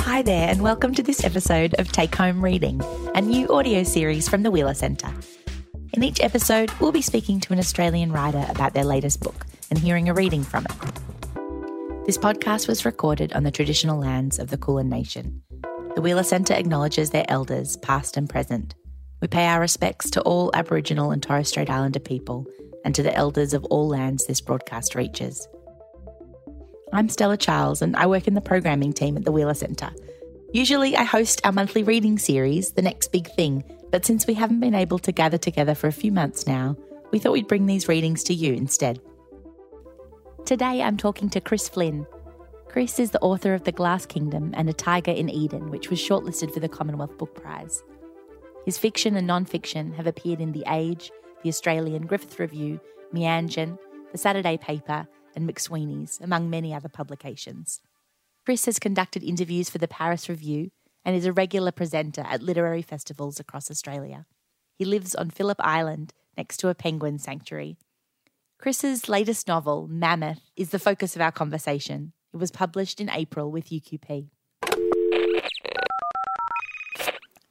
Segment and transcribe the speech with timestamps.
[0.00, 2.80] Hi there, and welcome to this episode of Take Home Reading,
[3.14, 5.14] a new audio series from the Wheeler Centre.
[5.92, 9.78] In each episode, we'll be speaking to an Australian writer about their latest book and
[9.78, 10.72] hearing a reading from it.
[12.06, 15.40] This podcast was recorded on the traditional lands of the Kulin Nation.
[15.94, 18.74] The Wheeler Centre acknowledges their elders, past and present.
[19.20, 22.46] We pay our respects to all Aboriginal and Torres Strait Islander people
[22.84, 25.46] and to the elders of all lands this broadcast reaches.
[26.90, 29.90] I'm Stella Charles and I work in the programming team at the Wheeler Centre.
[30.54, 34.60] Usually I host our monthly reading series, The Next Big Thing, but since we haven't
[34.60, 36.76] been able to gather together for a few months now,
[37.10, 39.02] we thought we'd bring these readings to you instead.
[40.46, 42.06] Today I'm talking to Chris Flynn.
[42.68, 46.00] Chris is the author of The Glass Kingdom and A Tiger in Eden, which was
[46.00, 47.82] shortlisted for the Commonwealth Book Prize.
[48.64, 51.10] His fiction and non fiction have appeared in The Age,
[51.42, 52.80] The Australian Griffith Review,
[53.12, 53.78] Meanjin,
[54.12, 55.06] The Saturday Paper,
[55.38, 57.80] and McSweeney's, among many other publications.
[58.44, 60.70] Chris has conducted interviews for the Paris Review
[61.04, 64.26] and is a regular presenter at literary festivals across Australia.
[64.74, 67.76] He lives on Phillip Island next to a penguin sanctuary.
[68.58, 72.12] Chris's latest novel, Mammoth, is the focus of our conversation.
[72.34, 74.30] It was published in April with UQP.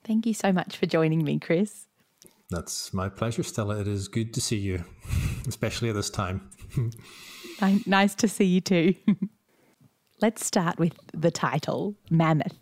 [0.04, 1.88] Thank you so much for joining me, Chris.
[2.50, 3.80] That's my pleasure, Stella.
[3.80, 4.84] It is good to see you,
[5.48, 6.50] especially at this time.
[7.86, 8.96] nice to see you too.
[10.22, 12.58] Let's start with the title Mammoth.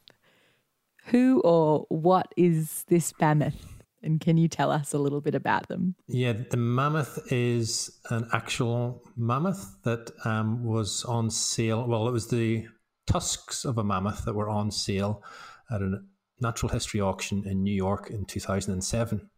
[1.07, 3.75] Who or what is this mammoth?
[4.01, 5.95] And can you tell us a little bit about them?
[6.07, 11.87] Yeah, the mammoth is an actual mammoth that um, was on sale.
[11.87, 12.67] Well, it was the
[13.07, 15.23] tusks of a mammoth that were on sale
[15.71, 16.01] at a
[16.39, 19.29] natural history auction in New York in 2007.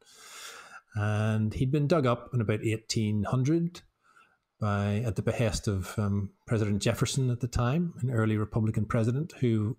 [0.95, 3.81] And he'd been dug up in about 1800
[4.59, 9.33] by at the behest of um, President Jefferson at the time, an early Republican president
[9.39, 9.77] who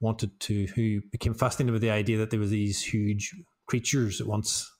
[0.00, 3.34] wanted to who became fascinated with the idea that there were these huge
[3.66, 4.70] creatures that once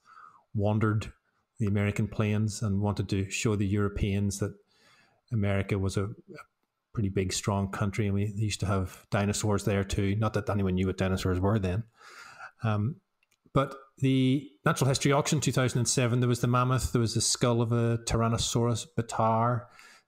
[0.54, 1.12] wandered
[1.58, 4.54] the American plains and wanted to show the Europeans that
[5.32, 6.42] America was a, a
[6.92, 10.14] pretty big, strong country, and we used to have dinosaurs there too.
[10.16, 11.84] Not that anyone knew what dinosaurs were then.
[12.62, 12.96] Um,
[13.54, 17.70] but the Natural History Auction 2007, there was the mammoth, there was the skull of
[17.70, 19.62] a Tyrannosaurus bataar,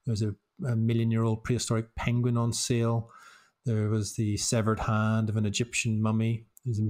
[0.04, 0.34] there was a,
[0.66, 3.08] a million year old prehistoric penguin on sale,
[3.64, 6.80] there was the severed hand of an Egyptian mummy, there's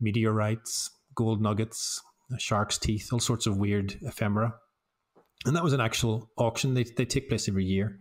[0.00, 2.02] meteorites, gold nuggets,
[2.38, 4.54] shark's teeth, all sorts of weird ephemera.
[5.44, 6.74] And that was an actual auction.
[6.74, 7.98] They, they take place every year.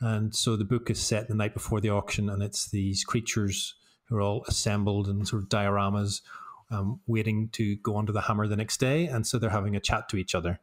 [0.00, 3.74] And so the book is set the night before the auction, and it's these creatures
[4.08, 6.20] who are all assembled in sort of dioramas
[6.70, 9.06] um, waiting to go onto the hammer the next day.
[9.06, 10.60] And so they're having a chat to each other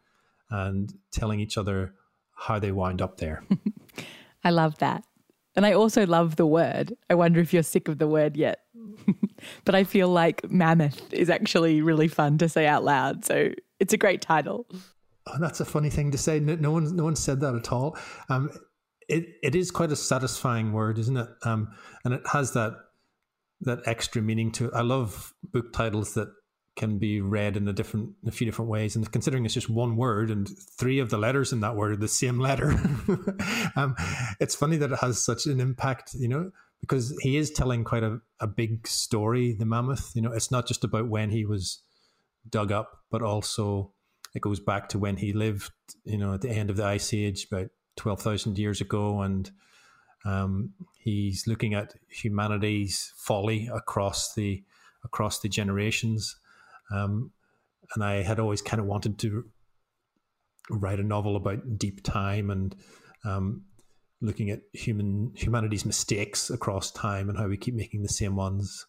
[0.50, 1.94] and telling each other
[2.36, 3.44] how they wind up there.
[4.44, 5.04] I love that.
[5.56, 6.94] And I also love the word.
[7.10, 8.62] I wonder if you're sick of the word yet.
[9.66, 13.26] but I feel like mammoth is actually really fun to say out loud.
[13.26, 14.66] So it's a great title.
[15.28, 16.40] Oh, that's a funny thing to say.
[16.40, 17.98] No, no one, no one said that at all.
[18.30, 18.50] Um,
[19.10, 21.30] it, it is quite a satisfying word, isn't it?
[21.44, 21.74] Um,
[22.06, 22.74] and it has that
[23.62, 24.72] that extra meaning to it.
[24.74, 26.30] I love book titles that
[26.76, 29.98] can be read in a different a few different ways and considering it's just one
[29.98, 32.72] word and three of the letters in that word are the same letter
[33.76, 33.94] um,
[34.40, 36.50] it's funny that it has such an impact you know
[36.80, 40.66] because he is telling quite a, a big story the mammoth you know it's not
[40.66, 41.84] just about when he was
[42.50, 43.92] dug up but also
[44.34, 45.72] it goes back to when he lived
[46.06, 47.68] you know at the end of the ice age about
[47.98, 49.52] 12,000 years ago and
[50.26, 54.64] um, he's looking at humanity's folly across the
[55.04, 56.36] across the generations,
[56.92, 57.32] um,
[57.96, 59.46] and I had always kind of wanted to
[60.70, 62.76] write a novel about deep time and
[63.26, 63.64] um,
[64.22, 68.86] looking at human humanity's mistakes across time and how we keep making the same ones.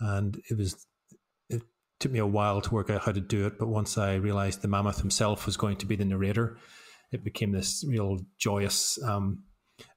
[0.00, 0.86] And it was
[1.50, 1.62] it
[1.98, 4.62] took me a while to work out how to do it, but once I realized
[4.62, 6.56] the mammoth himself was going to be the narrator,
[7.12, 9.44] it became this real joyous um,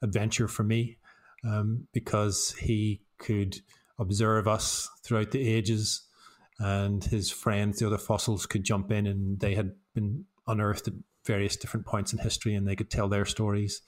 [0.02, 0.98] adventure for me
[1.44, 3.60] um, because he could
[4.00, 6.07] observe us throughout the ages,
[6.60, 10.94] and his friends, the other fossils, could jump in, and they had been unearthed at
[11.25, 13.81] various different points in history, and they could tell their stories.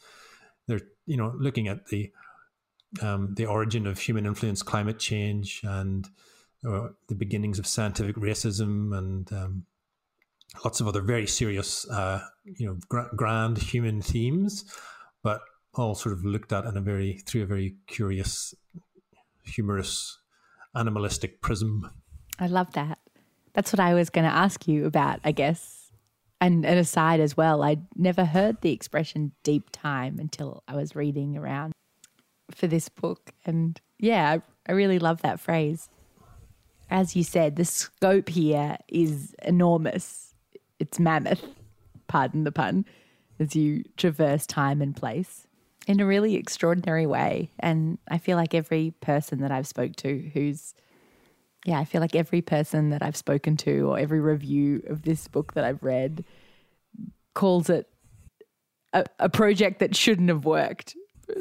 [0.68, 2.12] They're you know looking at the
[3.02, 6.08] um, the origin of human influence, climate change, and
[6.68, 9.66] uh, the beginnings of scientific racism, and um,
[10.64, 14.66] lots of other very serious, uh, you know, gra- grand human themes.
[15.24, 15.42] But
[15.76, 18.54] all sort of looked at in a very through a very curious,
[19.44, 20.20] humorous,
[20.76, 21.90] animalistic prism.
[22.40, 23.00] I love that.
[23.54, 25.92] That's what I was going to ask you about, I guess.
[26.42, 30.96] And an aside as well, I'd never heard the expression deep time until I was
[30.96, 31.74] reading around.
[32.52, 33.32] for this book.
[33.46, 35.90] And yeah, I, I really love that phrase.
[36.90, 40.34] As you said, the scope here is enormous.
[40.80, 41.44] It's mammoth,
[42.08, 42.86] pardon the pun,
[43.40, 45.45] as you traverse time and place
[45.88, 47.52] in a really extraordinary way.
[47.60, 50.74] And I feel like every person that I've spoke to who's
[51.66, 55.28] yeah, I feel like every person that I've spoken to or every review of this
[55.28, 56.24] book that I've read
[57.34, 57.88] calls it
[58.94, 60.96] a, a project that shouldn't have worked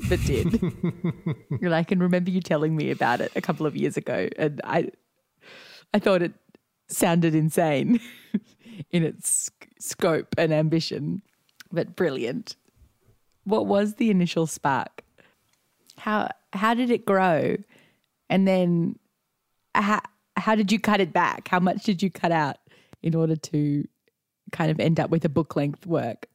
[0.08, 0.60] but did.
[1.60, 4.28] You're like, I can remember you telling me about it a couple of years ago,
[4.36, 4.90] and I,
[5.92, 6.32] I thought it
[6.88, 8.00] sounded insane
[8.90, 11.22] in its scope and ambition,
[11.72, 12.56] but brilliant.
[13.44, 15.04] What was the initial spark?
[15.98, 17.56] How how did it grow,
[18.28, 18.98] and then
[19.74, 20.00] how
[20.36, 21.48] how did you cut it back?
[21.48, 22.56] How much did you cut out
[23.02, 23.86] in order to
[24.52, 26.26] kind of end up with a book length work?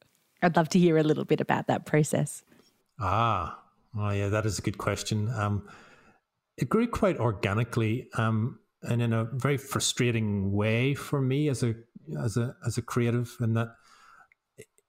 [0.42, 2.42] I'd love to hear a little bit about that process.
[2.98, 3.58] Ah,
[3.96, 5.30] oh yeah, that is a good question.
[5.30, 5.68] Um,
[6.56, 11.74] it grew quite organically, um, and in a very frustrating way for me as a
[12.22, 13.74] as a as a creative, in that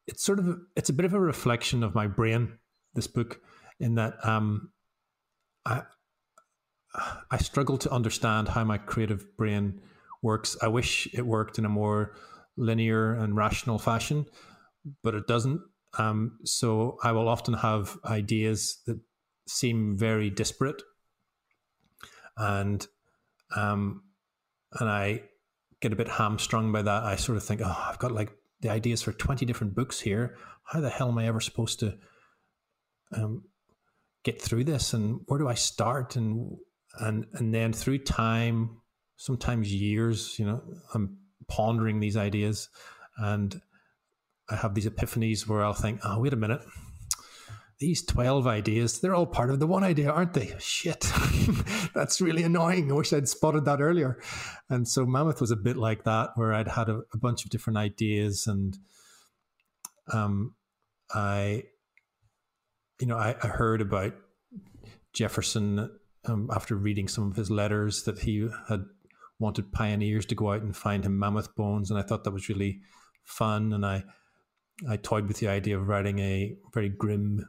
[0.07, 2.57] it's sort of it's a bit of a reflection of my brain.
[2.93, 3.39] This book,
[3.79, 4.71] in that um,
[5.65, 5.83] I
[7.29, 9.81] I struggle to understand how my creative brain
[10.21, 10.57] works.
[10.61, 12.15] I wish it worked in a more
[12.57, 14.25] linear and rational fashion,
[15.03, 15.61] but it doesn't.
[15.97, 18.99] Um, so I will often have ideas that
[19.47, 20.81] seem very disparate,
[22.37, 22.85] and
[23.55, 24.03] um,
[24.79, 25.23] and I
[25.81, 27.03] get a bit hamstrung by that.
[27.03, 30.37] I sort of think, oh, I've got like the ideas for twenty different books here.
[30.63, 31.97] How the hell am I ever supposed to
[33.11, 33.43] um,
[34.23, 34.93] get through this?
[34.93, 36.15] And where do I start?
[36.15, 36.57] And
[36.99, 38.81] and and then through time,
[39.17, 40.61] sometimes years, you know,
[40.93, 41.17] I'm
[41.47, 42.69] pondering these ideas,
[43.17, 43.61] and
[44.49, 46.61] I have these epiphanies where I'll think, oh, wait a minute.
[47.81, 50.53] These 12 ideas, they're all part of the one idea, aren't they?
[50.59, 51.11] Shit.
[51.95, 52.91] That's really annoying.
[52.91, 54.21] I wish I'd spotted that earlier.
[54.69, 57.49] And so Mammoth was a bit like that, where I'd had a, a bunch of
[57.49, 58.77] different ideas and
[60.13, 60.55] um,
[61.13, 61.63] I,
[62.99, 64.13] you know, I, I heard about
[65.13, 65.89] Jefferson
[66.25, 68.85] um, after reading some of his letters that he had
[69.39, 72.47] wanted pioneers to go out and find him mammoth bones, and I thought that was
[72.47, 72.81] really
[73.23, 73.73] fun.
[73.73, 74.03] And I
[74.89, 77.45] I toyed with the idea of writing a very grim,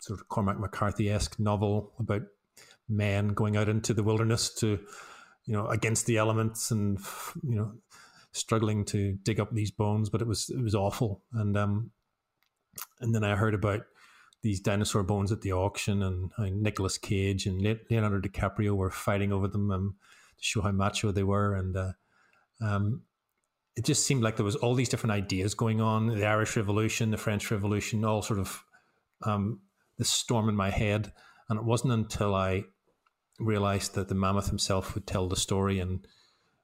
[0.00, 2.22] sort of Cormac McCarthy esque novel about
[2.88, 4.80] men going out into the wilderness to,
[5.44, 6.98] you know, against the elements and
[7.42, 7.72] you know,
[8.32, 10.08] struggling to dig up these bones.
[10.08, 11.90] But it was it was awful, and um,
[13.00, 13.82] and then I heard about
[14.42, 19.32] these dinosaur bones at the auction, and uh, Nicolas Cage and Leonardo DiCaprio were fighting
[19.32, 19.96] over them um,
[20.38, 21.92] to show how macho they were, and uh,
[22.60, 23.02] um,
[23.76, 27.10] it just seemed like there was all these different ideas going on: the Irish Revolution,
[27.10, 28.64] the French Revolution, all sort of
[29.22, 29.60] um,
[30.00, 31.12] this storm in my head.
[31.48, 32.64] And it wasn't until I
[33.38, 36.06] realized that the mammoth himself would tell the story and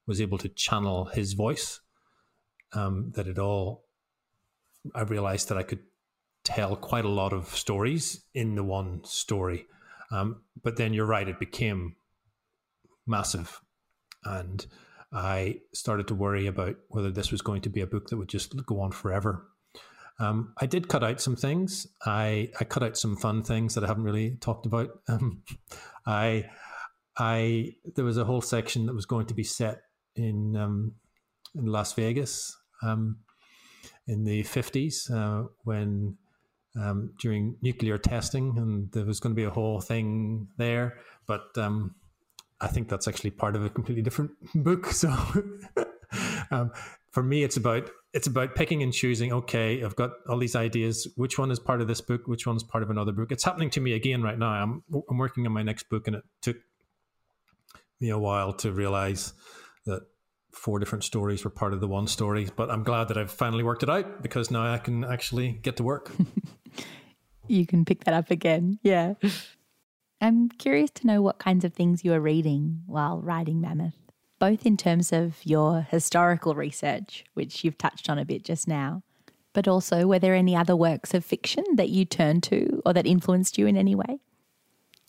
[0.06, 1.80] was able to channel his voice
[2.72, 3.84] um, that it all.
[4.94, 5.80] I realized that I could
[6.44, 9.66] tell quite a lot of stories in the one story.
[10.10, 11.96] Um, but then you're right, it became
[13.06, 13.60] massive.
[14.24, 14.64] And
[15.12, 18.28] I started to worry about whether this was going to be a book that would
[18.28, 19.46] just go on forever.
[20.18, 21.86] Um, I did cut out some things.
[22.04, 24.90] I, I cut out some fun things that I haven't really talked about.
[25.08, 25.42] Um,
[26.06, 26.48] I
[27.16, 29.82] I there was a whole section that was going to be set
[30.14, 30.92] in um,
[31.54, 33.18] in Las Vegas um,
[34.06, 36.16] in the fifties uh, when
[36.78, 40.98] um, during nuclear testing, and there was going to be a whole thing there.
[41.26, 41.94] But um,
[42.60, 44.86] I think that's actually part of a completely different book.
[44.86, 45.08] So
[46.50, 46.70] um,
[47.16, 49.32] for me, it's about it's about picking and choosing.
[49.32, 51.08] Okay, I've got all these ideas.
[51.16, 52.28] Which one is part of this book?
[52.28, 53.32] Which one is part of another book?
[53.32, 54.50] It's happening to me again right now.
[54.50, 56.58] I'm I'm working on my next book, and it took
[58.02, 59.32] me a while to realize
[59.86, 60.02] that
[60.52, 62.50] four different stories were part of the one story.
[62.54, 65.78] But I'm glad that I've finally worked it out because now I can actually get
[65.78, 66.12] to work.
[67.48, 68.78] you can pick that up again.
[68.82, 69.14] Yeah.
[70.20, 74.05] I'm curious to know what kinds of things you are reading while writing Mammoth,
[74.38, 79.02] both in terms of your historical research, which you've touched on a bit just now,
[79.52, 83.06] but also were there any other works of fiction that you turned to or that
[83.06, 84.18] influenced you in any way?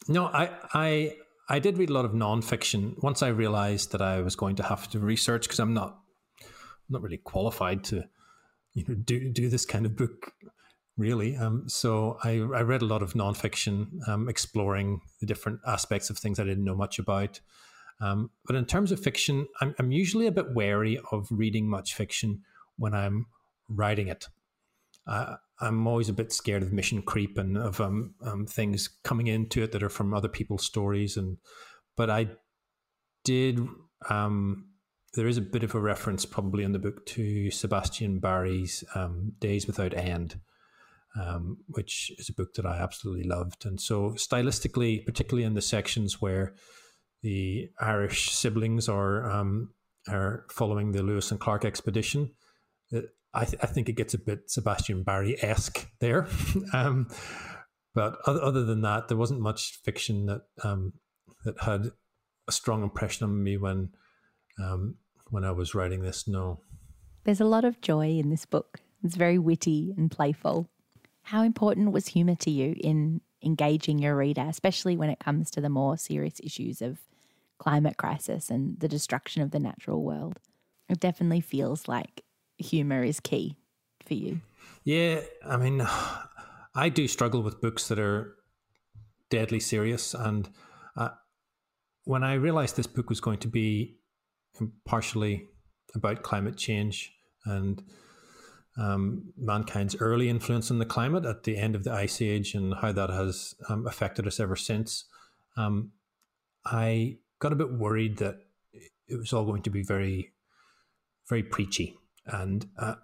[0.07, 1.15] No, I, I,
[1.50, 3.01] I did read a lot of nonfiction.
[3.03, 6.00] Once I realized that I was going to have to research because I'm not,
[6.89, 8.05] not really qualified to,
[8.74, 10.31] you know, do do this kind of book
[10.98, 11.36] really.
[11.36, 16.17] Um, so I, I, read a lot of nonfiction, um, exploring the different aspects of
[16.17, 17.39] things I didn't know much about.
[18.00, 21.96] Um, but in terms of fiction, I'm, I'm, usually a bit wary of reading much
[21.96, 22.42] fiction
[22.77, 23.25] when I'm
[23.70, 24.27] writing it.
[25.08, 29.27] Uh, I'm always a bit scared of mission creep and of um, um, things coming
[29.27, 31.18] into it that are from other people's stories.
[31.18, 31.38] And
[31.96, 32.27] but I
[33.24, 33.60] did.
[34.10, 34.68] Um,
[35.13, 39.34] there is a bit of a reference probably in the book to Sebastian Barry's um,
[39.39, 40.39] Days Without End,
[41.20, 43.66] um, which is a book that I absolutely loved.
[43.66, 46.54] And so stylistically, particularly in the sections where
[47.27, 49.72] the Irish siblings are um,
[50.07, 52.31] are following the Lewis and Clark expedition.
[53.34, 56.27] I, th- I think it gets a bit Sebastian Barry esque there.
[56.74, 57.10] um,
[57.93, 60.93] but other, other than that, there wasn't much fiction that um,
[61.43, 61.91] that had
[62.48, 63.89] a strong impression on me when
[64.57, 64.96] um,
[65.29, 66.29] when I was writing this.
[66.29, 66.62] No,
[67.25, 68.79] there's a lot of joy in this book.
[69.03, 70.69] It's very witty and playful.
[71.24, 75.60] How important was humour to you in engaging your reader, especially when it comes to
[75.60, 77.00] the more serious issues of
[77.58, 80.40] climate crisis and the destruction of the natural world.
[80.90, 82.24] It definitely feels like
[82.58, 83.58] humor is key
[84.06, 84.42] for you.
[84.84, 85.86] Yeah, I mean,
[86.76, 88.36] I do struggle with books that are
[89.30, 90.14] deadly serious.
[90.14, 90.50] And
[90.96, 91.10] uh,
[92.04, 93.98] when I realized this book was going to be
[94.86, 95.48] partially
[95.96, 97.12] about climate change
[97.46, 97.84] and
[98.78, 102.76] um, mankind's early influence on the climate at the end of the ice age and
[102.76, 105.06] how that has um, affected us ever since,
[105.56, 105.92] um,
[106.64, 108.36] I got a bit worried that
[109.08, 110.34] it was all going to be very,
[111.29, 111.96] very preachy.
[112.25, 112.96] And uh,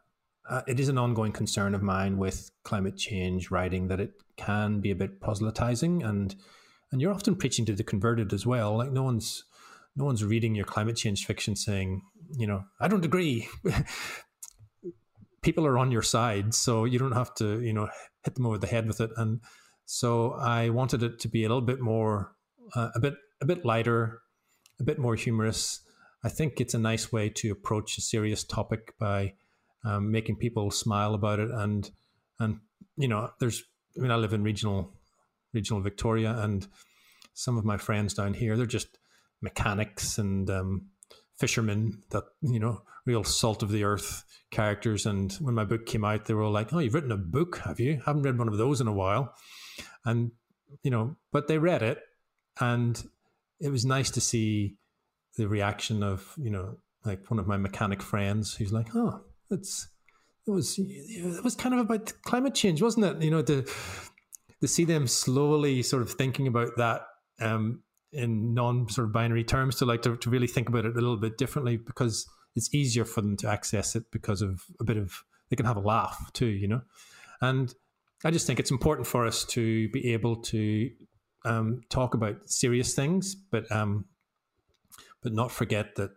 [0.50, 4.82] uh, it is an ongoing concern of mine with climate change writing that it can
[4.82, 6.36] be a bit proselytizing and
[6.92, 8.78] and you're often preaching to the converted as well.
[8.78, 9.44] Like no one's
[9.96, 12.02] no one's reading your climate change fiction saying,
[12.38, 13.48] you know, I don't agree.
[15.42, 17.90] People are on your side, so you don't have to, you know,
[18.24, 19.12] hit them over the head with it.
[19.18, 19.42] And
[19.86, 22.32] so I wanted it to be a little bit more,
[22.76, 24.22] uh, a bit, a bit lighter,
[24.80, 25.82] a bit more humorous.
[26.24, 29.34] I think it's a nice way to approach a serious topic by
[29.84, 31.52] um, making people smile about it.
[31.52, 31.92] And
[32.40, 32.60] and
[32.96, 33.64] you know, there's
[33.98, 34.94] I mean, I live in regional
[35.54, 36.66] regional Victoria, and
[37.34, 38.98] some of my friends down here, they're just
[39.42, 40.88] mechanics and um,
[41.38, 45.06] fishermen that you know, real salt of the earth characters.
[45.06, 47.58] And when my book came out, they were all like, "Oh, you've written a book,
[47.66, 48.02] have you?
[48.06, 49.36] Haven't read one of those in a while."
[50.06, 50.32] And
[50.82, 52.00] you know, but they read it,
[52.62, 53.04] and
[53.64, 54.76] it was nice to see
[55.38, 59.88] the reaction of you know like one of my mechanic friends who's like, oh, it's
[60.48, 63.22] it was it was kind of about climate change, wasn't it?
[63.22, 63.66] You know, to
[64.62, 67.02] to see them slowly sort of thinking about that
[67.40, 70.92] um, in non sort of binary terms, to like to, to really think about it
[70.92, 74.84] a little bit differently because it's easier for them to access it because of a
[74.84, 76.82] bit of they can have a laugh too, you know,
[77.42, 77.74] and
[78.26, 80.90] I just think it's important for us to be able to
[81.46, 84.06] um, talk about serious things, but um,
[85.22, 86.12] but not forget that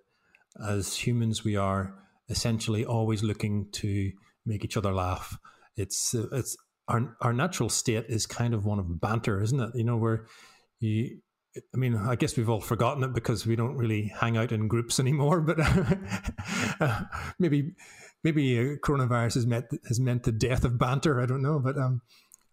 [0.67, 1.95] as humans we are
[2.29, 4.13] essentially always looking to
[4.45, 5.39] make each other laugh.
[5.77, 6.57] It's it's
[6.89, 9.71] our our natural state is kind of one of banter, isn't it?
[9.75, 10.27] You know, where
[10.81, 11.21] you.
[11.75, 14.69] I mean, I guess we've all forgotten it because we don't really hang out in
[14.69, 15.41] groups anymore.
[15.41, 15.57] But
[17.39, 17.73] maybe,
[18.23, 21.21] maybe uh, coronavirus has meant has meant the death of banter.
[21.21, 22.03] I don't know, but um,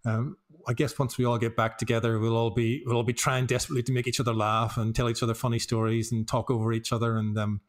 [0.05, 3.13] um, I guess once we all get back together, we'll all be we'll all be
[3.13, 6.49] trying desperately to make each other laugh and tell each other funny stories and talk
[6.49, 7.61] over each other, and um,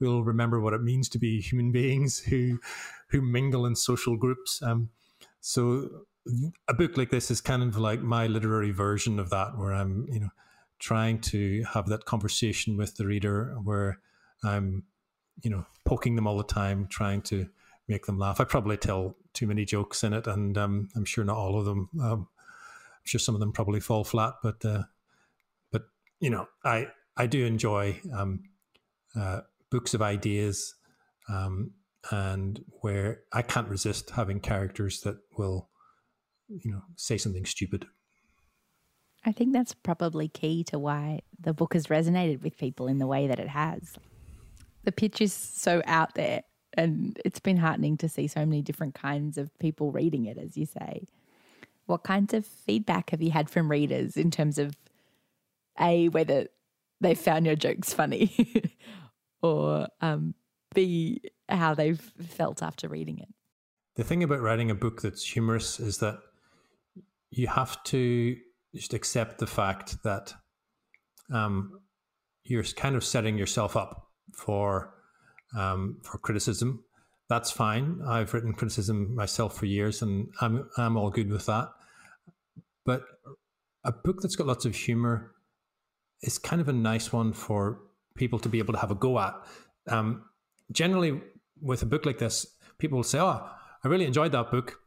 [0.00, 2.58] we'll remember what it means to be human beings who
[3.08, 4.60] who mingle in social groups.
[4.62, 4.90] Um,
[5.40, 5.88] so
[6.68, 10.06] a book like this is kind of like my literary version of that, where I'm
[10.10, 10.30] you know
[10.78, 14.00] trying to have that conversation with the reader, where
[14.44, 14.84] I'm
[15.42, 17.48] you know poking them all the time, trying to
[17.88, 18.40] make them laugh.
[18.40, 21.64] I probably tell too many jokes in it, and um, I'm sure not all of
[21.64, 21.88] them.
[22.00, 24.84] Um, I'm sure some of them probably fall flat, but uh,
[25.70, 25.82] but
[26.20, 28.44] you know, I I do enjoy um,
[29.14, 29.40] uh,
[29.70, 30.74] books of ideas,
[31.28, 31.72] um,
[32.10, 35.68] and where I can't resist having characters that will,
[36.48, 37.86] you know, say something stupid.
[39.24, 43.08] I think that's probably key to why the book has resonated with people in the
[43.08, 43.96] way that it has.
[44.84, 46.42] The pitch is so out there
[46.76, 50.56] and it's been heartening to see so many different kinds of people reading it, as
[50.56, 51.06] you say.
[51.86, 54.76] What kinds of feedback have you had from readers in terms of
[55.80, 56.48] A, whether
[57.00, 58.62] they found your jokes funny,
[59.42, 60.34] or um,
[60.74, 63.28] B, how they've felt after reading it?
[63.94, 66.18] The thing about writing a book that's humorous is that
[67.30, 68.36] you have to
[68.74, 70.34] just accept the fact that
[71.32, 71.80] um,
[72.44, 74.95] you're kind of setting yourself up for
[75.56, 76.84] um, for criticism.
[77.28, 78.00] That's fine.
[78.06, 81.68] I've written criticism myself for years, and I'm I'm all good with that.
[82.84, 83.02] But
[83.84, 85.32] a book that's got lots of humor
[86.22, 87.80] is kind of a nice one for
[88.16, 89.34] people to be able to have a go at.
[89.88, 90.24] Um,
[90.70, 91.20] generally,
[91.60, 92.46] with a book like this,
[92.78, 93.48] people will say, "Oh,
[93.82, 94.78] I really enjoyed that book,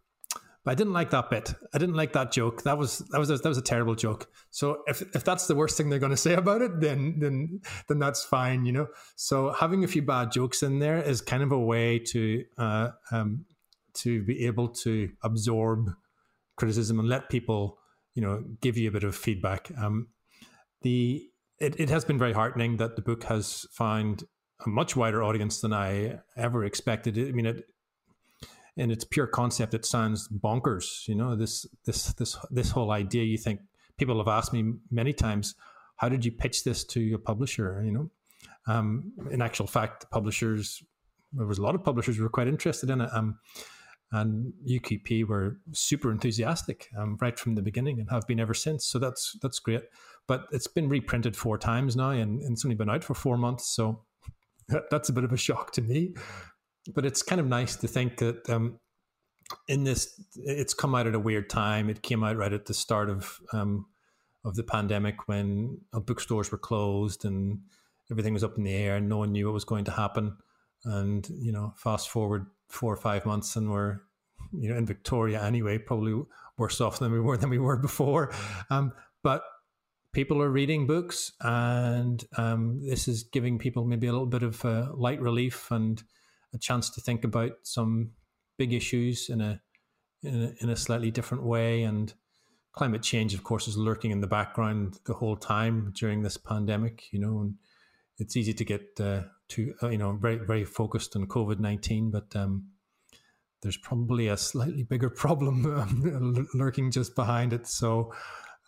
[0.70, 1.54] I didn't like that bit.
[1.74, 2.62] I didn't like that joke.
[2.62, 4.30] That was that was a, that was a terrible joke.
[4.52, 7.62] So if if that's the worst thing they're going to say about it, then then
[7.88, 8.88] then that's fine, you know.
[9.16, 12.90] So having a few bad jokes in there is kind of a way to uh,
[13.12, 13.46] um,
[13.96, 15.90] to be able to absorb
[16.56, 17.80] criticism and let people,
[18.14, 19.72] you know, give you a bit of feedback.
[19.76, 20.10] Um,
[20.84, 21.26] the
[21.60, 24.24] it, it has been very heartening that the book has found
[24.66, 27.18] a much wider audience than I ever expected.
[27.18, 27.64] I mean, it
[28.78, 31.08] in its pure concept, it sounds bonkers.
[31.08, 33.24] You know, this this this this whole idea.
[33.24, 33.62] You think
[33.98, 35.56] people have asked me many times,
[35.98, 37.82] how did you pitch this to your publisher?
[37.86, 38.12] You know,
[38.68, 40.82] um, in actual fact, the publishers
[41.34, 43.10] there was a lot of publishers who were quite interested in it.
[43.14, 43.40] Um,
[44.12, 48.86] and UQP were super enthusiastic um, right from the beginning and have been ever since.
[48.86, 49.84] So that's that's great.
[50.28, 53.38] But it's been reprinted four times now, and, and it's only been out for four
[53.38, 53.68] months.
[53.68, 54.04] So
[54.90, 56.16] that's a bit of a shock to me.
[56.94, 58.80] But it's kind of nice to think that um,
[59.68, 61.90] in this, it's come out at a weird time.
[61.90, 63.86] It came out right at the start of um,
[64.46, 67.60] of the pandemic when uh, bookstores were closed and
[68.10, 70.38] everything was up in the air, and no one knew what was going to happen.
[70.86, 74.00] And you know, fast forward four or five months, and we're
[74.52, 76.22] you know in Victoria anyway, probably
[76.58, 78.34] worse off than we were than we were before.
[78.70, 78.94] Um,
[79.24, 79.44] but
[80.14, 84.64] people are reading books, and um, this is giving people maybe a little bit of
[84.66, 86.02] uh, light relief and
[86.54, 88.12] a chance to think about some
[88.58, 89.62] big issues in a,
[90.24, 91.84] in a in a slightly different way.
[91.84, 92.14] And
[92.74, 97.12] climate change, of course, is lurking in the background the whole time during this pandemic.
[97.12, 97.56] You know, and
[98.18, 102.12] it's easy to get uh, to uh, you know very very focused on COVID nineteen,
[102.12, 102.70] but um,
[103.62, 107.68] there's probably a slightly bigger problem um, lurking just behind it.
[107.68, 108.14] So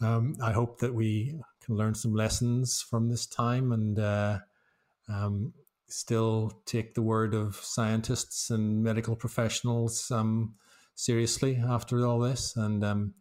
[0.02, 4.40] um, I hope that we can learn some lessons from this time and uh,
[5.08, 5.54] um,
[5.94, 10.56] still take the word of scientists and medical professionals um,
[10.96, 13.14] seriously after all this and um,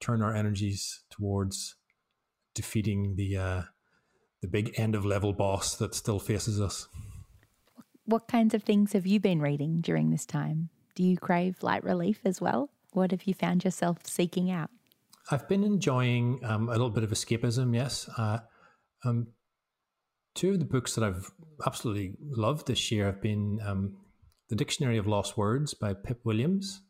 [0.00, 1.76] turn our energies towards
[2.54, 3.62] defeating the uh,
[4.40, 6.88] the big end of level boss that still faces us.
[8.04, 10.70] What kinds of things have you been reading during this time?
[10.94, 12.70] Do you crave light relief as well?
[12.92, 14.70] What have you found yourself seeking out?
[15.30, 18.08] I've been enjoying um, a little bit of escapism, yes.
[18.16, 18.38] Uh,
[19.04, 19.28] um,
[20.38, 21.32] two of the books that I've
[21.66, 23.96] absolutely loved this year have been um,
[24.50, 26.80] The Dictionary of Lost Words by Pip Williams,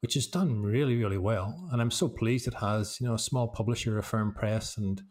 [0.00, 1.68] which has done really, really well.
[1.70, 5.02] And I'm so pleased it has, you know, a small publisher, Affirm Press, and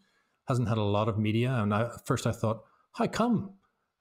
[0.48, 1.52] hasn't had a lot of media.
[1.52, 2.62] And I, at first I thought,
[2.94, 3.54] how come?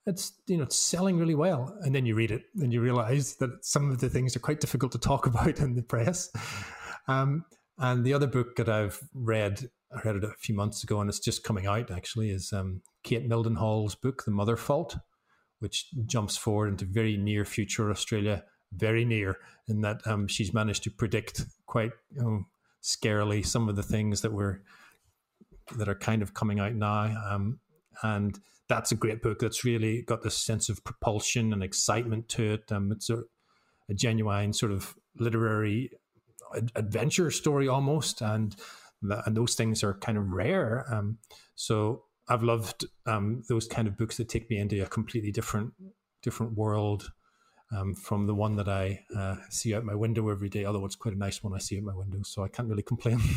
[0.08, 3.36] It's you know it's selling really well, and then you read it and you realize
[3.36, 6.32] that some of the things are quite difficult to talk about in the press.
[7.08, 7.45] Um,
[7.82, 11.10] and the other book that I've read, I read it a few months ago, and
[11.10, 14.98] it's just coming out actually, is um, Kate Mildenhall's book, The Mother Fault,
[15.60, 20.84] which jumps forward into very near future Australia, very near, in that um, she's managed
[20.84, 22.46] to predict quite you know,
[22.84, 24.62] scarily some of the things that were
[25.78, 27.15] that are kind of coming out now.
[27.30, 27.60] Um,
[28.04, 32.54] and that's a great book that's really got this sense of propulsion and excitement to
[32.54, 32.72] it.
[32.72, 33.24] Um, it's a,
[33.89, 35.91] a, genuine sort of literary
[36.75, 38.55] adventure story almost, and
[39.01, 40.85] and those things are kind of rare.
[40.91, 41.17] Um,
[41.55, 45.73] so I've loved um, those kind of books that take me into a completely different
[46.21, 47.11] different world
[47.75, 50.65] um, from the one that I uh, see out my window every day.
[50.65, 52.83] Although it's quite a nice one I see out my window, so I can't really
[52.83, 53.19] complain.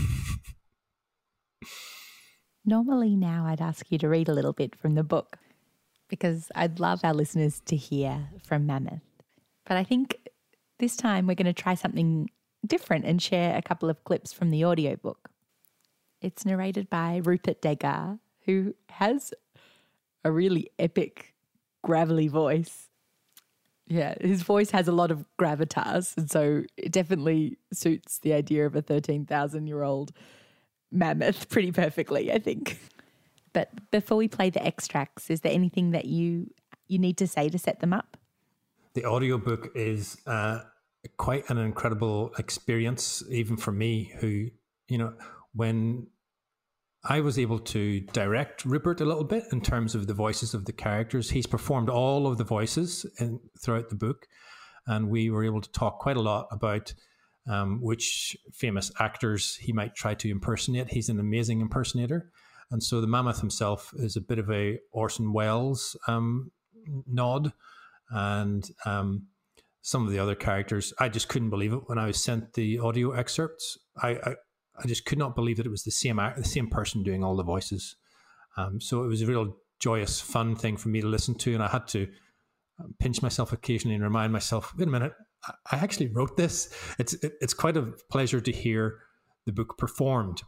[2.67, 5.39] Normally, now I'd ask you to read a little bit from the book
[6.09, 9.03] because I'd love our listeners to hear from Mammoth.
[9.67, 10.19] But I think
[10.79, 12.31] this time we're going to try something
[12.67, 15.31] different and share a couple of clips from the audiobook.
[16.21, 19.35] It's narrated by Rupert Degas, who has
[20.25, 21.35] a really epic,
[21.83, 22.89] gravelly voice.
[23.87, 28.65] Yeah, his voice has a lot of gravitas, and so it definitely suits the idea
[28.65, 30.13] of a 13,000 year old
[30.91, 32.79] mammoth pretty perfectly, I think.
[33.53, 36.51] But before we play the extracts, is there anything that you
[36.89, 38.17] you need to say to set them up?
[38.95, 40.61] The audiobook is uh,
[41.17, 44.49] quite an incredible experience, even for me, who,
[44.89, 45.15] you know,
[45.55, 46.09] when
[47.05, 50.65] I was able to direct Rupert a little bit in terms of the voices of
[50.65, 51.31] the characters.
[51.31, 54.27] He's performed all of the voices in, throughout the book,
[54.87, 56.95] and we were able to talk quite a lot about
[57.47, 60.89] um, which famous actors he might try to impersonate.
[60.91, 62.31] He's an amazing impersonator.
[62.71, 66.51] And so the mammoth himself is a bit of a Orson Welles um,
[67.07, 67.53] nod.
[68.11, 69.27] And um,
[69.85, 72.79] some of the other characters, I just couldn't believe it when I was sent the
[72.79, 73.79] audio excerpts.
[74.03, 74.35] I, I,
[74.83, 77.37] I just could not believe that it was the same the same person doing all
[77.37, 77.95] the voices.
[78.57, 81.63] Um, so it was a real joyous, fun thing for me to listen to, and
[81.63, 82.09] I had to
[82.81, 85.13] um, pinch myself occasionally and remind myself, wait a minute,
[85.71, 86.75] I actually wrote this.
[86.99, 89.01] It's it's quite a pleasure to hear
[89.45, 90.43] the book performed.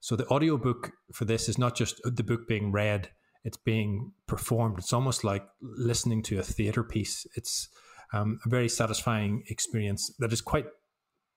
[0.00, 3.08] So the audiobook for this is not just the book being read,
[3.44, 4.78] it's being performed.
[4.78, 7.26] It's almost like listening to a theater piece.
[7.34, 7.70] It's
[8.14, 10.66] um, a very satisfying experience that is quite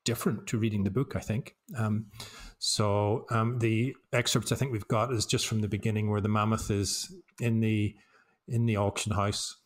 [0.05, 1.55] different to reading the book, I think.
[1.75, 2.05] Um,
[2.59, 6.29] so um, the excerpts I think we've got is just from the beginning where the
[6.29, 7.11] mammoth is
[7.41, 7.95] in the
[8.47, 9.57] in the auction house,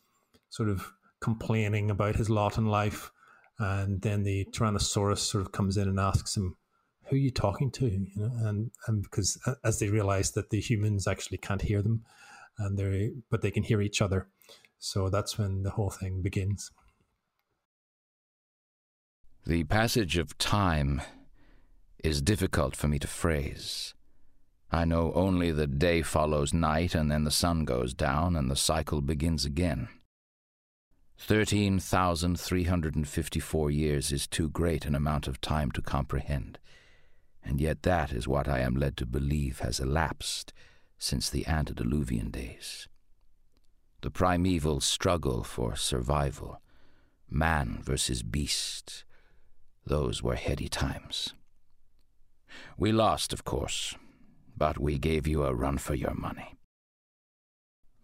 [0.50, 3.12] sort of complaining about his lot in life,
[3.60, 6.56] and then the Tyrannosaurus sort of comes in and asks him,
[7.06, 10.50] "Who are you talking to?" You know, and and because uh, as they realize that
[10.50, 12.04] the humans actually can't hear them,
[12.58, 14.28] and they but they can hear each other,
[14.80, 16.72] so that's when the whole thing begins.
[19.46, 21.02] The passage of time
[22.04, 23.96] is difficult for me to phrase.
[24.72, 28.56] I know only that day follows night, and then the sun goes down, and the
[28.56, 29.88] cycle begins again.
[31.18, 36.60] 13,354 years is too great an amount of time to comprehend,
[37.44, 40.54] and yet that is what I am led to believe has elapsed
[41.00, 42.88] since the antediluvian days.
[44.02, 46.62] The primeval struggle for survival,
[47.28, 49.04] man versus beast,
[49.86, 51.34] those were heady times.
[52.78, 53.96] We lost, of course,
[54.58, 56.56] but we gave you a run for your money.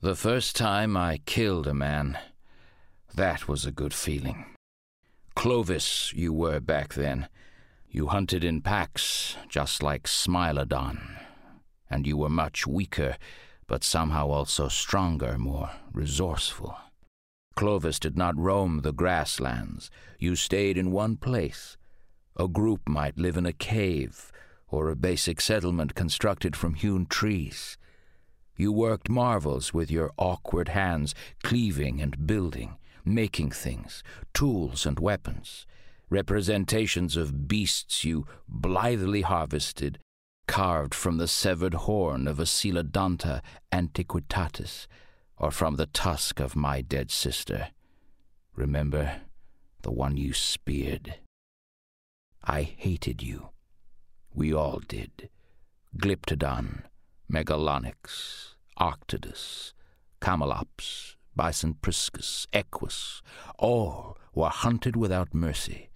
[0.02, 2.18] The first time I killed a man,
[3.16, 4.46] that was a good feeling.
[5.36, 7.28] Clovis, you were back then.
[7.90, 11.00] You hunted in packs, just like Smilodon,
[11.90, 13.18] and you were much weaker,
[13.66, 16.78] but somehow also stronger, more resourceful.
[17.58, 19.90] Clovis did not roam the grasslands.
[20.20, 21.76] You stayed in one place.
[22.36, 24.32] A group might live in a cave,
[24.68, 27.80] or a basic settlement constructed from hewn trees.
[28.56, 34.04] You worked marvels with your awkward hands, cleaving and building, making things,
[34.36, 35.66] tools and weapons,
[36.12, 39.98] representations of beasts you blithely harvested,
[40.48, 43.42] carved from the severed horn of a Coelodonta
[43.72, 44.86] antiquitatis,
[45.38, 47.70] or from the tusk of my dead sister.
[48.56, 49.22] Remember
[49.82, 51.16] the one you speared?
[52.44, 53.50] I hated you.
[54.34, 55.30] We all did.
[55.98, 56.84] Glyptodon,
[57.32, 59.74] Megalonyx, Arctodus,
[60.22, 63.22] Camelops, Bison priscus, Equus,
[63.60, 65.90] all were hunted without mercy.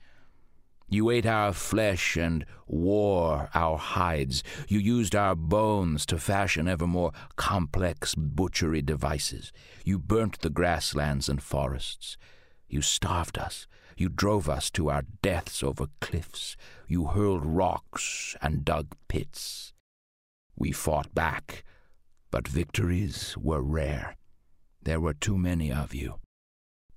[0.93, 4.43] You ate our flesh and wore our hides.
[4.67, 9.53] You used our bones to fashion ever more complex butchery devices.
[9.85, 12.17] You burnt the grasslands and forests.
[12.67, 13.67] You starved us.
[13.95, 16.57] You drove us to our deaths over cliffs.
[16.87, 19.71] You hurled rocks and dug pits.
[20.57, 21.63] We fought back,
[22.31, 24.17] but victories were rare.
[24.83, 26.15] There were too many of you.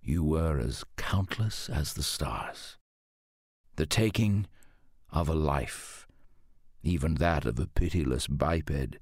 [0.03, 2.77] You were as countless as the stars
[3.77, 4.47] the taking
[5.11, 6.07] of a life,
[6.83, 8.99] even that of a pitiless biped,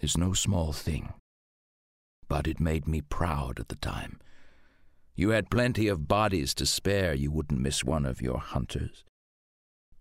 [0.00, 1.12] is no small thing.
[2.28, 4.20] But it made me proud at the time.
[5.14, 9.04] You had plenty of bodies to spare, you wouldn't miss one of your hunters.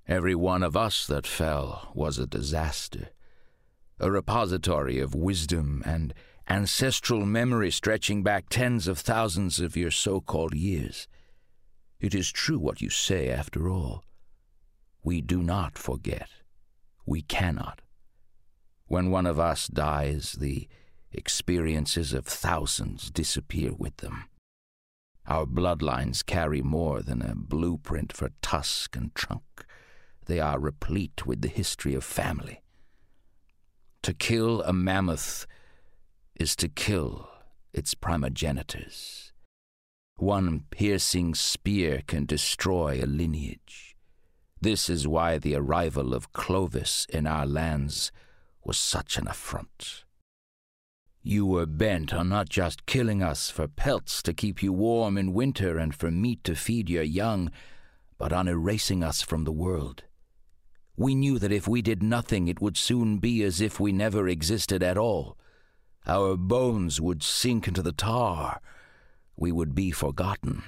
[0.07, 3.09] Every one of us that fell was a disaster,
[3.99, 6.13] a repository of wisdom and
[6.49, 11.07] ancestral memory stretching back tens of thousands of your so called years.
[12.01, 14.03] It is true what you say, after all.
[15.03, 16.29] We do not forget.
[17.05, 17.81] We cannot.
[18.87, 20.67] When one of us dies, the
[21.11, 24.25] experiences of thousands disappear with them.
[25.27, 29.65] Our bloodlines carry more than a blueprint for tusk and trunk.
[30.25, 32.63] They are replete with the history of family.
[34.01, 35.45] To kill a mammoth
[36.35, 37.29] is to kill
[37.73, 39.30] its primogenitors.
[40.21, 43.95] One piercing spear can destroy a lineage.
[44.61, 48.11] This is why the arrival of Clovis in our lands
[48.63, 50.03] was such an affront.
[51.23, 55.33] You were bent on not just killing us for pelts to keep you warm in
[55.33, 57.49] winter and for meat to feed your young,
[58.19, 60.03] but on erasing us from the world.
[60.95, 64.27] We knew that if we did nothing, it would soon be as if we never
[64.27, 65.35] existed at all.
[66.05, 68.61] Our bones would sink into the tar
[69.41, 70.61] we would be forgotten.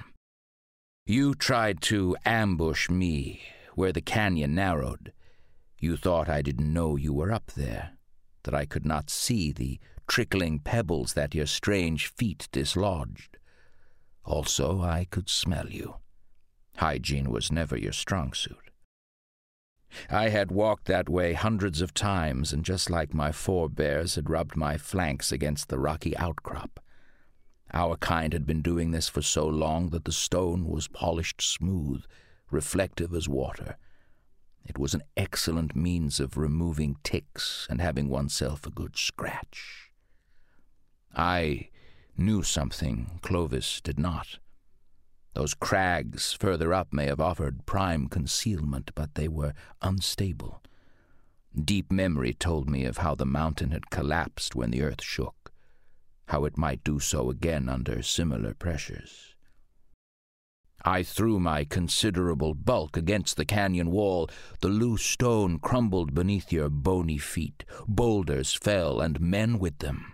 [1.06, 3.40] You tried to ambush me
[3.76, 5.12] where the canyon narrowed.
[5.78, 7.92] You thought I didn't know you were up there,
[8.42, 13.38] that I could not see the trickling pebbles that your strange feet dislodged.
[14.24, 15.96] Also, I could smell you.
[16.78, 18.72] Hygiene was never your strong suit.
[20.10, 24.56] I had walked that way hundreds of times, and just like my forebears, had rubbed
[24.56, 26.80] my flanks against the rocky outcrop.
[27.72, 32.04] Our kind had been doing this for so long that the stone was polished smooth,
[32.50, 33.76] reflective as water.
[34.64, 39.90] It was an excellent means of removing ticks and having oneself a good scratch.
[41.14, 41.68] I
[42.16, 44.38] knew something Clovis did not.
[45.34, 50.62] Those crags further up may have offered prime concealment, but they were unstable.
[51.60, 55.52] Deep memory told me of how the mountain had collapsed when the earth shook,
[56.26, 59.34] how it might do so again under similar pressures.
[60.86, 64.28] I threw my considerable bulk against the canyon wall.
[64.60, 67.64] The loose stone crumbled beneath your bony feet.
[67.88, 70.12] Boulders fell, and men with them.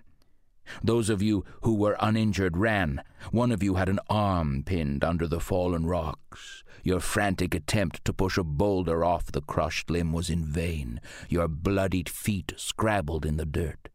[0.84, 3.02] Those of you who were uninjured ran.
[3.32, 6.62] One of you had an arm pinned under the fallen rocks.
[6.84, 11.00] Your frantic attempt to push a boulder off the crushed limb was in vain.
[11.28, 13.88] Your bloodied feet scrabbled in the dirt.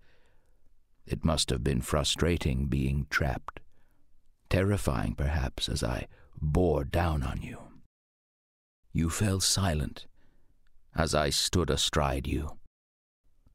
[1.06, 3.60] It must have been frustrating being trapped.
[4.50, 6.08] Terrifying, perhaps, as I
[6.42, 7.60] bore down on you.
[8.92, 10.08] You fell silent
[10.96, 12.58] as I stood astride you.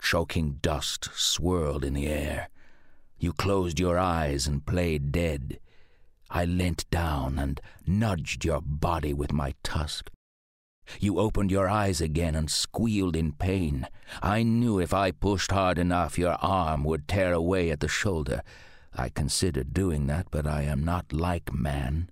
[0.01, 2.49] Choking dust swirled in the air.
[3.19, 5.59] You closed your eyes and played dead.
[6.31, 10.11] I leant down and nudged your body with my tusk.
[10.99, 13.87] You opened your eyes again and squealed in pain.
[14.23, 18.43] I knew if I pushed hard enough, your arm would tear away at the shoulder.
[18.95, 22.11] I considered doing that, but I am not like man.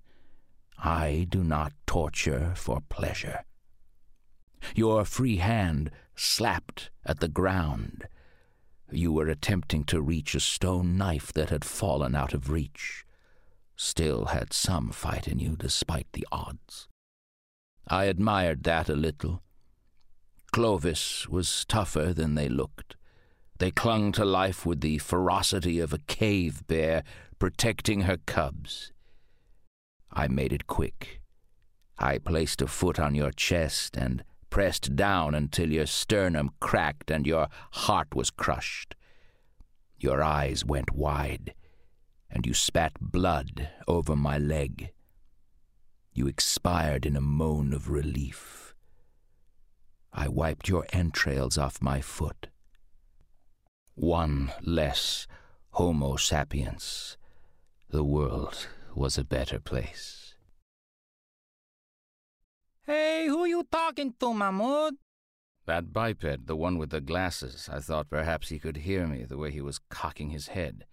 [0.77, 3.43] I do not torture for pleasure.
[4.75, 8.07] Your free hand slapped at the ground.
[8.91, 13.05] You were attempting to reach a stone knife that had fallen out of reach.
[13.75, 16.88] Still had some fight in you despite the odds.
[17.89, 19.41] I admired that a little.
[20.51, 22.95] Clovis was tougher than they looked.
[23.57, 27.03] They clung to life with the ferocity of a cave bear
[27.39, 28.91] protecting her cubs.
[30.11, 31.21] I made it quick.
[31.97, 37.25] I placed a foot on your chest and pressed down until your sternum cracked and
[37.25, 38.95] your heart was crushed.
[39.97, 41.53] Your eyes went wide,
[42.29, 44.91] and you spat blood over my leg.
[46.19, 48.75] You expired in a moan of relief.
[50.11, 52.47] I wiped your entrails off my foot.
[53.95, 55.27] One less
[55.69, 57.15] Homo sapiens.
[57.89, 60.35] The world was a better place.
[62.85, 64.95] Hey, who you talking to, Mammut?
[65.67, 67.69] That biped, the one with the glasses.
[67.71, 70.83] I thought perhaps he could hear me the way he was cocking his head.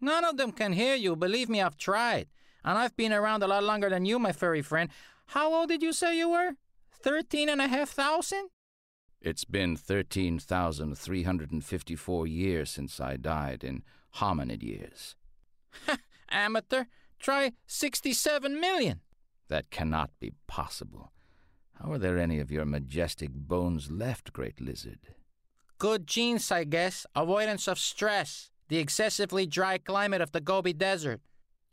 [0.00, 1.14] None of them can hear you.
[1.14, 2.26] Believe me, I've tried.
[2.64, 4.90] And I've been around a lot longer than you, my furry friend.
[5.26, 6.52] How old did you say you were?
[6.90, 8.48] Thirteen and a half thousand?
[9.20, 13.82] It's been 13,354 years since I died in
[14.16, 15.16] hominid years.
[16.30, 16.84] Amateur.
[17.18, 19.00] Try 67 million.
[19.48, 21.10] That cannot be possible.
[21.80, 24.98] How are there any of your majestic bones left, great lizard?
[25.78, 27.06] Good genes, I guess.
[27.14, 28.50] Avoidance of stress.
[28.68, 31.22] The excessively dry climate of the Gobi Desert.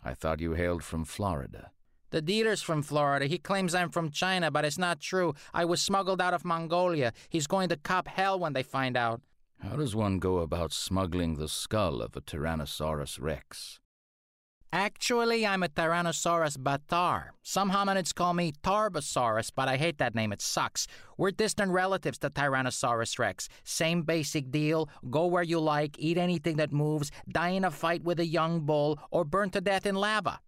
[0.03, 1.71] I thought you hailed from Florida.
[2.11, 3.25] The dealer's from Florida.
[3.25, 5.33] He claims I'm from China, but it's not true.
[5.53, 7.13] I was smuggled out of Mongolia.
[7.29, 9.21] He's going to cop hell when they find out.
[9.59, 13.80] How does one go about smuggling the skull of a Tyrannosaurus rex?
[14.73, 17.31] Actually, I'm a Tyrannosaurus bataar.
[17.43, 20.31] Some hominids call me Tarbosaurus, but I hate that name.
[20.31, 20.87] It sucks.
[21.17, 23.49] We're distant relatives to Tyrannosaurus rex.
[23.65, 24.87] Same basic deal.
[25.09, 28.61] Go where you like, eat anything that moves, die in a fight with a young
[28.61, 30.39] bull, or burn to death in lava.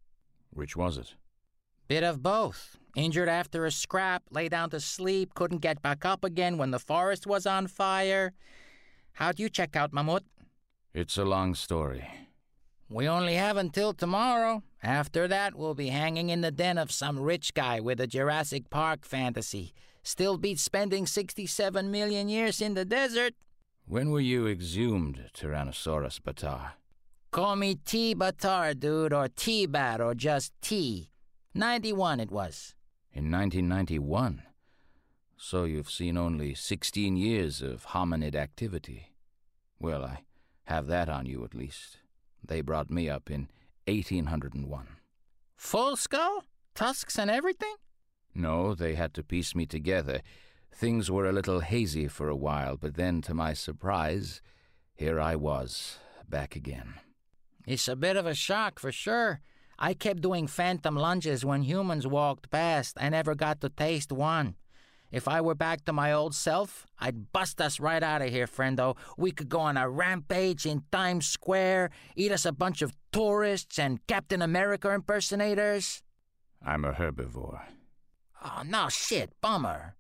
[0.52, 1.16] Which was it?
[1.90, 2.78] Bit of both.
[2.96, 6.80] Injured after a scrap, lay down to sleep, couldn't get back up again when the
[6.80, 8.32] forest was on fire.
[9.14, 10.22] How'd you check out, Mammut?
[10.94, 12.08] It's a long story.
[12.90, 14.64] We only have until tomorrow.
[14.82, 18.70] After that, we'll be hanging in the den of some rich guy with a Jurassic
[18.70, 19.74] Park fantasy.
[20.04, 23.34] Still beats spending 67 million years in the desert.
[23.86, 26.74] When were you exhumed, Tyrannosaurus bataar?
[27.32, 31.10] Call me T Bataar, dude, or T Bat, or just T.
[31.56, 32.76] 91 it was.
[33.12, 34.44] In 1991?
[35.36, 39.14] So you've seen only 16 years of hominid activity.
[39.80, 40.24] Well, I
[40.66, 41.98] have that on you at least.
[42.46, 43.50] They brought me up in
[43.88, 44.88] 1801.
[45.58, 46.44] Full skull?
[46.76, 47.76] Tusks and everything?
[48.36, 50.22] No, they had to piece me together.
[50.74, 54.42] Things were a little hazy for a while, but then, to my surprise,
[54.96, 56.96] here I was, back again.
[57.68, 59.40] It's a bit of a shock for sure.
[59.78, 62.98] I kept doing phantom lunges when humans walked past.
[63.00, 64.56] I never got to taste one.
[65.14, 68.48] If I were back to my old self, I'd bust us right out of here,
[68.48, 68.98] friendo.
[69.16, 73.78] We could go on a rampage in Times Square, eat us a bunch of tourists
[73.78, 76.02] and Captain America impersonators.
[76.66, 77.62] I'm a herbivore.
[78.44, 79.96] Oh, no shit, bummer.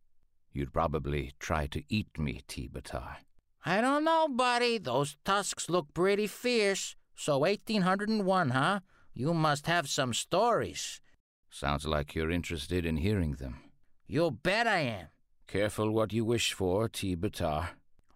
[0.51, 2.67] You'd probably try to eat me, T.
[2.67, 3.17] Bataar.
[3.63, 4.79] I don't know, buddy.
[4.79, 6.95] Those tusks look pretty fierce.
[7.15, 8.79] So 1801, huh?
[9.13, 11.01] You must have some stories.
[11.51, 13.59] Sounds like you're interested in hearing them.
[14.13, 15.07] You bet I am.
[15.47, 17.15] Careful what you wish for, T.
[17.15, 17.69] Bataar.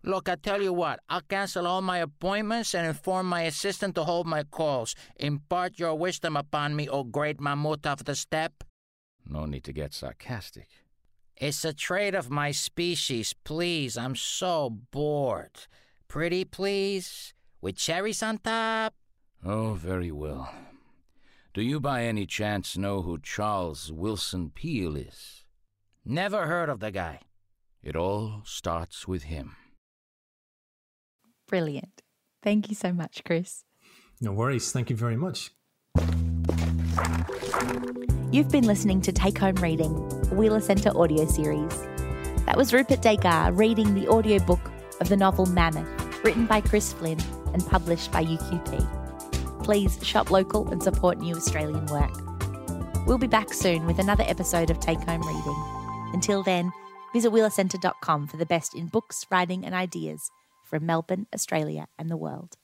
[0.04, 4.04] Look, I tell you what, I'll cancel all my appointments and inform my assistant to
[4.04, 4.94] hold my calls.
[5.16, 8.64] Impart your wisdom upon me, O great mammoth of the steppe.
[9.28, 10.68] No need to get sarcastic.
[11.36, 13.34] It's a trait of my species.
[13.44, 15.66] Please, I'm so bored.
[16.08, 17.34] Pretty, please?
[17.60, 18.94] With cherries on top?
[19.44, 20.54] Oh, very well.
[21.56, 25.47] Do you by any chance know who Charles Willson Peale is?
[26.10, 27.20] Never heard of the guy.
[27.84, 29.58] It all starts with him.
[31.50, 32.02] Brilliant.
[32.42, 33.66] Thank you so much, Chris.
[34.22, 34.72] No worries.
[34.72, 35.52] Thank you very much.
[38.32, 39.92] You've been listening to Take Home Reading,
[40.32, 41.78] a Wheeler Centre audio series.
[42.46, 44.62] That was Rupert Degas reading the audiobook
[45.02, 47.20] of the novel Mammoth, written by Chris Flynn
[47.52, 49.62] and published by UQP.
[49.62, 52.12] Please shop local and support new Australian work.
[53.06, 55.87] We'll be back soon with another episode of Take Home Reading.
[56.14, 56.72] Until then,
[57.14, 60.32] visit wheelercentre.com for the best in books, writing, and ideas
[60.64, 62.58] from Melbourne, Australia, and the world.